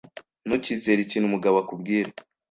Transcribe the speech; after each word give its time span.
Ntukizere 0.45 0.99
ikintu 1.03 1.33
Mugabo 1.33 1.55
akubwira. 1.63 2.09